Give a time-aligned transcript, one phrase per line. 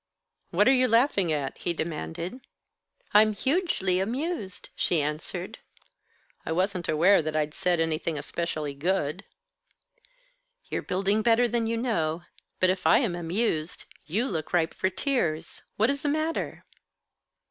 [0.49, 2.41] "What are you laughing at?" he demanded.
[3.13, 5.59] "I'm hugely amused," she answered.
[6.43, 9.25] "I wasn't I aware that I'd said anything especially good."
[10.71, 12.23] "You're building better than you know.
[12.59, 15.61] But if I am amused, you look ripe for tears.
[15.77, 16.65] What is the matter?"